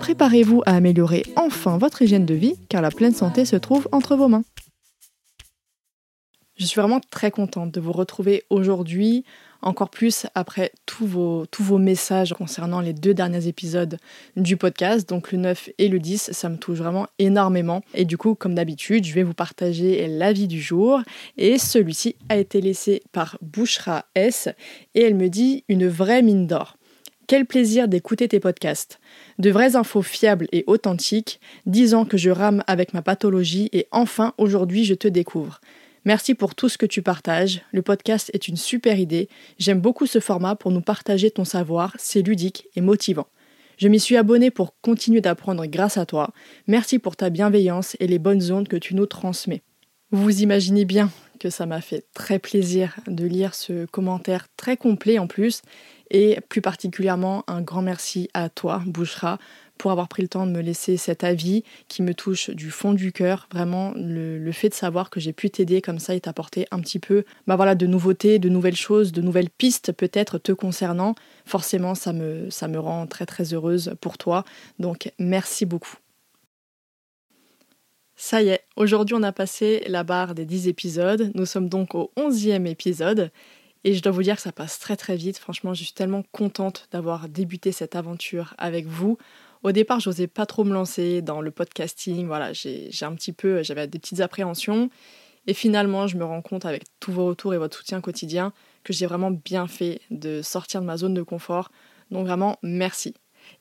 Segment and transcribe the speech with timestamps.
[0.00, 4.16] Préparez-vous à améliorer enfin votre hygiène de vie car la pleine santé se trouve entre
[4.16, 4.44] vos mains.
[6.56, 9.24] Je suis vraiment très contente de vous retrouver aujourd'hui,
[9.60, 13.98] encore plus après tous vos, messages concernant les deux derniers épisodes
[14.36, 17.82] du podcast, donc le 9 et le 10, ça me touche vraiment énormément.
[17.92, 21.00] Et du coup, comme d'habitude, je vais vous partager l'avis du jour.
[21.38, 24.48] Et celui-ci a été laissé par Bouchra S,
[24.94, 26.76] et elle me dit une vraie mine d'or.
[27.26, 29.00] Quel plaisir d'écouter tes podcasts.
[29.38, 34.34] De vraies infos fiables et authentiques, disant que je rame avec ma pathologie et enfin
[34.36, 35.60] aujourd'hui je te découvre.
[36.04, 37.62] Merci pour tout ce que tu partages.
[37.72, 39.30] Le podcast est une super idée.
[39.58, 41.94] J'aime beaucoup ce format pour nous partager ton savoir.
[41.98, 43.26] C'est ludique et motivant.
[43.78, 46.30] Je m'y suis abonnée pour continuer d'apprendre grâce à toi.
[46.66, 49.62] Merci pour ta bienveillance et les bonnes ondes que tu nous transmets.
[50.10, 55.18] Vous imaginez bien que ça m'a fait très plaisir de lire ce commentaire très complet
[55.18, 55.62] en plus.
[56.10, 59.38] Et plus particulièrement, un grand merci à toi, Bouchra,
[59.78, 62.92] pour avoir pris le temps de me laisser cet avis qui me touche du fond
[62.92, 63.48] du cœur.
[63.52, 66.98] Vraiment, le, fait de savoir que j'ai pu t'aider comme ça et t'apporter un petit
[66.98, 71.94] peu bah voilà, de nouveautés, de nouvelles choses, de nouvelles pistes peut-être te concernant, forcément,
[71.94, 74.44] ça me, ça me rend très très heureuse pour toi.
[74.78, 75.96] Donc, merci beaucoup.
[78.16, 81.32] Ça y est, aujourd'hui on a passé la barre des 10 épisodes.
[81.34, 83.32] Nous sommes donc au 11e épisode.
[83.84, 85.38] Et je dois vous dire que ça passe très très vite.
[85.38, 89.18] Franchement, je suis tellement contente d'avoir débuté cette aventure avec vous.
[89.62, 92.26] Au départ, je n'osais pas trop me lancer dans le podcasting.
[92.26, 94.90] Voilà, j'ai un petit peu, j'avais des petites appréhensions.
[95.46, 98.52] Et finalement, je me rends compte avec tous vos retours et votre soutien quotidien
[98.82, 101.70] que j'ai vraiment bien fait de sortir de ma zone de confort.
[102.10, 103.14] Donc vraiment, merci.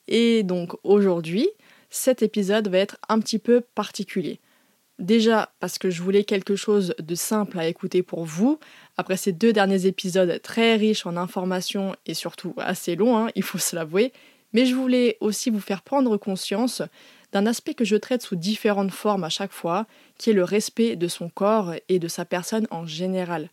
[0.07, 1.49] Et donc aujourd'hui,
[1.89, 4.39] cet épisode va être un petit peu particulier.
[5.03, 8.57] Déjà parce que je voulais quelque chose de simple à écouter pour vous.
[8.95, 13.43] Après ces deux derniers épisodes très riches en informations et surtout assez longs, hein, il
[13.43, 14.13] faut se l'avouer,
[14.53, 16.81] mais je voulais aussi vous faire prendre conscience
[17.33, 19.87] d'un aspect que je traite sous différentes formes à chaque fois,
[20.17, 23.49] qui est le respect de son corps et de sa personne en général.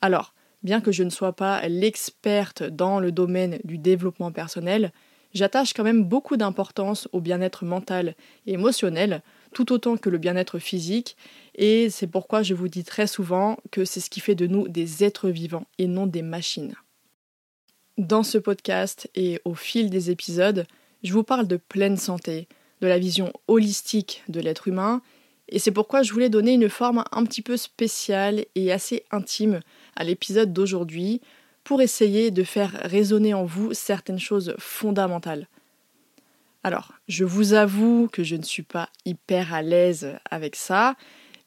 [0.00, 0.32] Alors,
[0.62, 4.92] bien que je ne sois pas l'experte dans le domaine du développement personnel,
[5.34, 8.14] j'attache quand même beaucoup d'importance au bien-être mental
[8.46, 9.22] et émotionnel,
[9.52, 11.16] tout autant que le bien-être physique,
[11.54, 14.68] et c'est pourquoi je vous dis très souvent que c'est ce qui fait de nous
[14.68, 16.74] des êtres vivants et non des machines.
[17.96, 20.66] Dans ce podcast et au fil des épisodes,
[21.02, 22.48] je vous parle de pleine santé,
[22.80, 25.02] de la vision holistique de l'être humain,
[25.48, 29.60] et c'est pourquoi je voulais donner une forme un petit peu spéciale et assez intime
[29.96, 31.20] à l'épisode d'aujourd'hui
[31.64, 35.48] pour essayer de faire résonner en vous certaines choses fondamentales.
[36.68, 40.96] Alors, je vous avoue que je ne suis pas hyper à l'aise avec ça,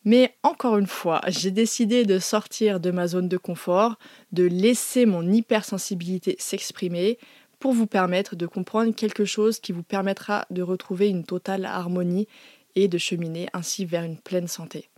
[0.04, 4.00] mais encore une fois, j'ai décidé de sortir de ma zone de confort,
[4.32, 7.20] de laisser mon hypersensibilité s'exprimer
[7.60, 12.28] pour vous permettre de comprendre quelque chose qui vous permettra de retrouver une totale harmonie
[12.74, 14.90] et de cheminer ainsi vers une pleine santé.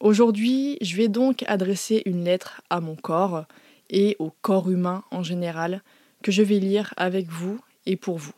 [0.00, 3.44] Aujourd'hui, je vais donc adresser une lettre à mon corps
[3.88, 5.84] et au corps humain en général
[6.24, 8.32] que je vais lire avec vous et pour vous.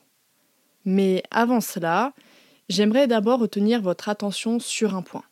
[0.91, 2.15] Mais avant cela,
[2.71, 5.22] j'aimerais d'abord retenir votre attention sur un point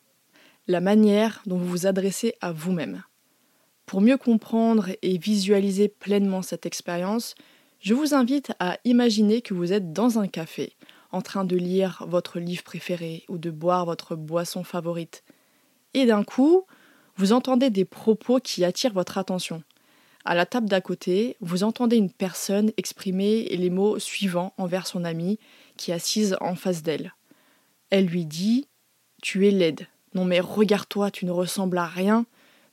[0.67, 3.03] la manière dont vous vous adressez à vous-même.
[3.87, 7.33] Pour mieux comprendre et visualiser pleinement cette expérience,
[7.79, 10.73] je vous invite à imaginer que vous êtes dans un café,
[11.11, 15.23] en train de lire votre livre préféré ou de boire votre boisson favorite.
[15.95, 16.65] Et d'un coup,
[17.15, 19.63] vous entendez des propos qui attirent votre attention.
[20.27, 25.05] À la table d'à côté, vous entendez une personne exprimer les mots suivants envers son
[25.05, 25.39] amie
[25.77, 27.13] qui est assise en face d'elle.
[27.91, 28.67] Elle lui dit
[29.21, 29.87] Tu es laide.
[30.15, 32.25] Non mais regarde-toi, tu ne ressembles à rien.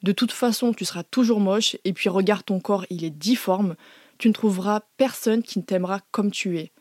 [0.03, 3.77] De toute façon, tu seras toujours moche, et puis regarde ton corps, il est difforme.
[4.19, 6.73] Tu ne trouveras personne qui ne t'aimera comme tu es.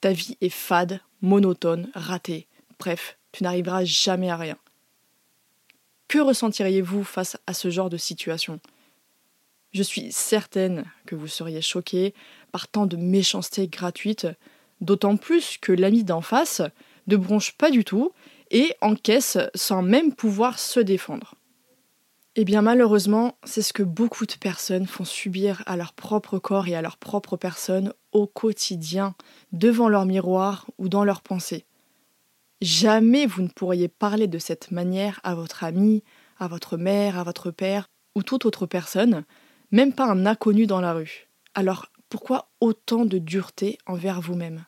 [0.00, 2.48] Ta vie est fade, monotone, ratée.
[2.80, 4.58] Bref, tu n'arriveras jamais à rien.
[6.08, 8.58] Que ressentiriez-vous face à ce genre de situation?
[9.72, 12.14] Je suis certaine que vous seriez choqué
[12.52, 14.26] par tant de méchanceté gratuite,
[14.80, 16.62] d'autant plus que l'ami d'en face
[17.06, 18.12] ne bronche pas du tout
[18.50, 21.34] et encaisse sans même pouvoir se défendre.
[22.38, 26.68] Eh bien malheureusement, c'est ce que beaucoup de personnes font subir à leur propre corps
[26.68, 29.14] et à leur propre personne au quotidien,
[29.52, 31.64] devant leur miroir ou dans leurs pensées.
[32.60, 36.02] Jamais vous ne pourriez parler de cette manière à votre ami,
[36.38, 39.24] à votre mère, à votre père ou toute autre personne,
[39.70, 41.28] même pas un inconnu dans la rue.
[41.54, 44.64] Alors pourquoi autant de dureté envers vous-même?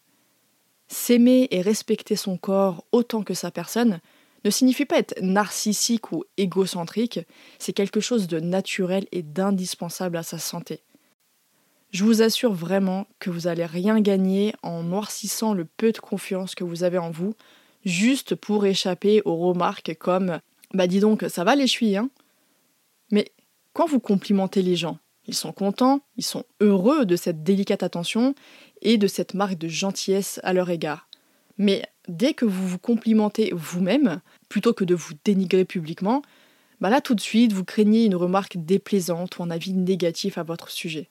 [0.88, 4.00] S'aimer et respecter son corps autant que sa personne,
[4.44, 7.20] ne signifie pas être narcissique ou égocentrique,
[7.58, 10.80] c'est quelque chose de naturel et d'indispensable à sa santé.
[11.90, 16.54] Je vous assure vraiment que vous n'allez rien gagner en noircissant le peu de confiance
[16.54, 17.34] que vous avez en vous,
[17.84, 20.40] juste pour échapper aux remarques comme
[20.74, 22.10] Bah dis donc, ça va les chevilles, hein?
[23.78, 24.98] Quand vous complimentez les gens,
[25.28, 28.34] ils sont contents, ils sont heureux de cette délicate attention
[28.82, 31.08] et de cette marque de gentillesse à leur égard.
[31.58, 36.22] Mais dès que vous vous complimentez vous-même, plutôt que de vous dénigrer publiquement,
[36.80, 40.42] bah là tout de suite vous craignez une remarque déplaisante ou un avis négatif à
[40.42, 41.08] votre sujet.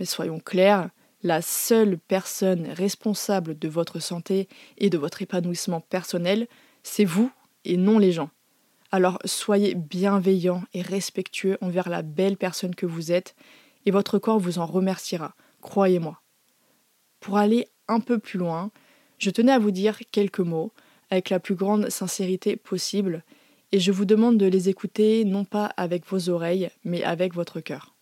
[0.00, 0.88] Mais soyons clairs,
[1.22, 6.48] la seule personne responsable de votre santé et de votre épanouissement personnel,
[6.82, 7.30] c'est vous
[7.66, 8.30] et non les gens.
[8.90, 13.34] Alors soyez bienveillant et respectueux envers la belle personne que vous êtes,
[13.84, 16.20] et votre corps vous en remerciera, croyez-moi.
[17.20, 18.70] Pour aller un peu plus loin,
[19.18, 20.72] je tenais à vous dire quelques mots
[21.10, 23.24] avec la plus grande sincérité possible,
[23.72, 27.60] et je vous demande de les écouter non pas avec vos oreilles, mais avec votre
[27.60, 27.94] cœur.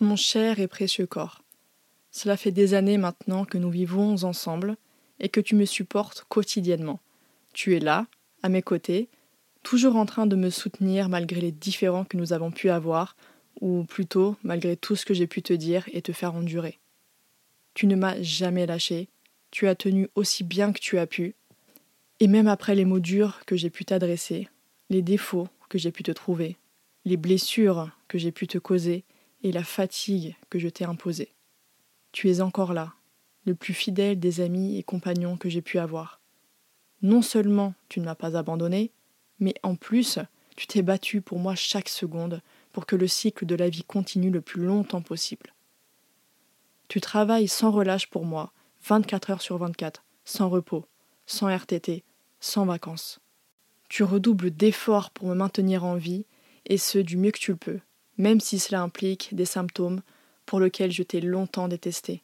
[0.00, 1.42] Mon cher et précieux corps,
[2.10, 4.76] cela fait des années maintenant que nous vivons ensemble
[5.20, 7.00] et que tu me supportes quotidiennement.
[7.52, 8.06] Tu es là,
[8.42, 9.08] à mes côtés,
[9.64, 13.16] toujours en train de me soutenir malgré les différends que nous avons pu avoir,
[13.60, 16.78] ou plutôt malgré tout ce que j'ai pu te dire et te faire endurer.
[17.72, 19.08] Tu ne m'as jamais lâché,
[19.50, 21.34] tu as tenu aussi bien que tu as pu,
[22.20, 24.48] et même après les mots durs que j'ai pu t'adresser,
[24.90, 26.56] les défauts que j'ai pu te trouver,
[27.04, 29.04] les blessures que j'ai pu te causer
[29.42, 31.32] et la fatigue que je t'ai imposée.
[32.12, 32.92] Tu es encore là,
[33.44, 36.20] le plus fidèle des amis et compagnons que j'ai pu avoir.
[37.02, 38.92] Non seulement tu ne m'as pas abandonné,
[39.38, 40.18] mais en plus
[40.56, 42.40] tu t'es battu pour moi chaque seconde
[42.72, 45.54] pour que le cycle de la vie continue le plus longtemps possible.
[46.88, 48.52] Tu travailles sans relâche pour moi,
[48.84, 50.86] 24 heures sur 24, sans repos,
[51.26, 52.04] sans RTT,
[52.40, 53.20] sans vacances.
[53.88, 56.26] Tu redoubles d'efforts pour me maintenir en vie,
[56.66, 57.80] et ce du mieux que tu le peux,
[58.16, 60.02] même si cela implique des symptômes
[60.46, 62.22] pour lesquels je t'ai longtemps détesté.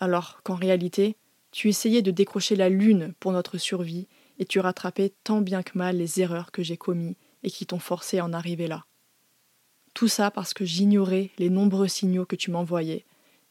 [0.00, 1.16] Alors qu'en réalité,
[1.50, 4.08] tu essayais de décrocher la lune pour notre survie,
[4.38, 7.78] et tu rattrapais tant bien que mal les erreurs que j'ai commises et qui t'ont
[7.78, 8.84] forcé à en arriver là.
[9.92, 13.04] Tout ça parce que j'ignorais les nombreux signaux que tu m'envoyais,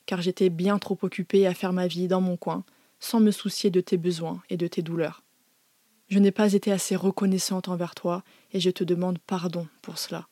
[0.06, 2.66] car j'étais bien trop occupée à faire ma vie dans mon coin,
[3.00, 5.24] sans me soucier de tes besoins et de tes douleurs.
[6.10, 10.28] Je n'ai pas été assez reconnaissante envers toi, et je te demande pardon pour cela.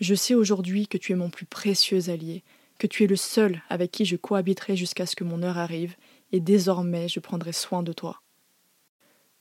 [0.00, 2.42] Je sais aujourd'hui que tu es mon plus précieux allié,
[2.78, 5.94] que tu es le seul avec qui je cohabiterai jusqu'à ce que mon heure arrive,
[6.32, 8.20] et désormais je prendrai soin de toi.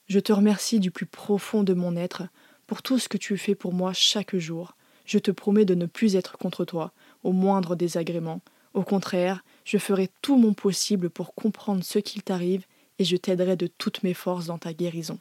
[0.07, 2.24] Je te remercie du plus profond de mon être
[2.68, 4.76] pour tout ce que tu fais pour moi chaque jour.
[5.06, 6.92] Je te promets de ne plus être contre toi,
[7.24, 8.42] au moindre désagrément,
[8.76, 12.66] au contraire, je ferai tout mon possible pour comprendre ce qu'il t'arrive
[13.00, 15.18] et je t'aiderai de toutes mes forces dans ta guérison.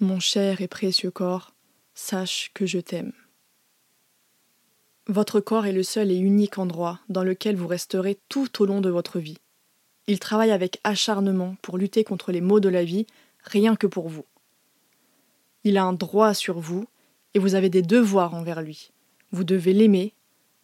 [0.00, 1.54] Mon cher et précieux corps,
[1.92, 3.12] sache que je t'aime.
[5.06, 8.80] Votre corps est le seul et unique endroit dans lequel vous resterez tout au long
[8.80, 9.36] de votre vie.
[10.06, 13.06] Il travaille avec acharnement pour lutter contre les maux de la vie,
[13.44, 14.24] rien que pour vous.
[15.62, 16.86] Il a un droit sur vous,
[17.34, 18.90] et vous avez des devoirs envers lui.
[19.32, 20.12] Vous devez l'aimer,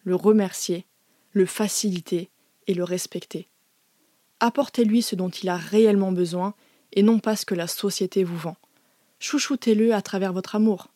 [0.03, 0.85] le remercier
[1.33, 2.29] le faciliter
[2.67, 3.47] et le respecter.
[4.39, 6.53] Apportez-lui ce dont il a réellement besoin
[6.93, 8.57] et non pas ce que la société vous vend.
[9.19, 10.87] Chouchoutez-le à travers votre amour.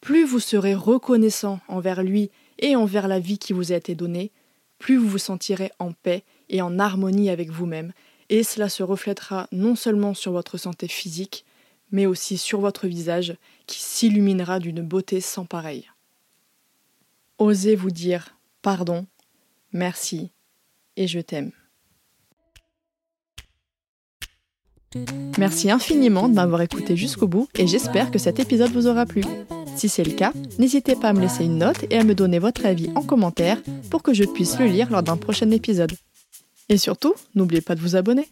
[0.00, 4.30] Plus vous serez reconnaissant envers lui et envers la vie qui vous a été donnée,
[4.78, 7.92] plus vous vous sentirez en paix et en harmonie avec vous-même,
[8.32, 11.44] et cela se reflètera non seulement sur votre santé physique,
[11.90, 13.36] mais aussi sur votre visage
[13.66, 15.90] qui s'illuminera d'une beauté sans pareille.
[17.36, 19.04] Osez vous dire pardon
[19.72, 20.30] Merci
[20.96, 21.52] et je t'aime.
[25.38, 29.24] Merci infiniment de m'avoir écouté jusqu'au bout et j'espère que cet épisode vous aura plu.
[29.76, 32.38] Si c'est le cas, n'hésitez pas à me laisser une note et à me donner
[32.38, 33.60] votre avis en commentaire
[33.90, 35.92] pour que je puisse le lire lors d'un prochain épisode.
[36.72, 38.30] Et surtout, n'oubliez pas de vous abonner.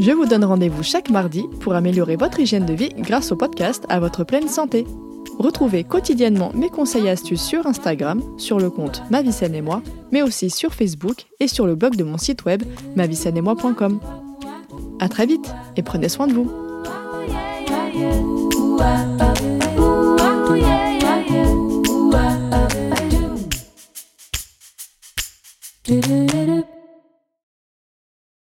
[0.00, 3.84] Je vous donne rendez-vous chaque mardi pour améliorer votre hygiène de vie grâce au podcast
[3.88, 4.84] à votre pleine santé.
[5.38, 10.22] Retrouvez quotidiennement mes conseils et astuces sur Instagram, sur le compte Ma et moi, mais
[10.22, 12.64] aussi sur Facebook et sur le blog de mon site web
[12.96, 14.00] moi.com.
[14.98, 16.50] À très vite et prenez soin de vous.